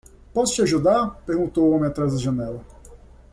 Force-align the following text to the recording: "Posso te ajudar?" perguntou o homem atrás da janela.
"Posso 0.33 0.55
te 0.55 0.63
ajudar?" 0.63 1.19
perguntou 1.27 1.69
o 1.69 1.73
homem 1.75 1.87
atrás 1.91 2.11
da 2.13 2.17
janela. 2.17 2.65